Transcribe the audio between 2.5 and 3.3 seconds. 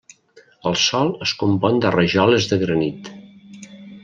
de granit.